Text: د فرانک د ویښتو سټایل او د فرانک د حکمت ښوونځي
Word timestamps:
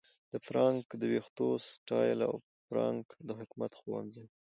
د 0.31 0.33
فرانک 0.47 0.87
د 0.99 1.03
ویښتو 1.11 1.47
سټایل 1.69 2.19
او 2.29 2.35
د 2.43 2.47
فرانک 2.67 3.07
د 3.27 3.29
حکمت 3.39 3.71
ښوونځي 3.79 4.25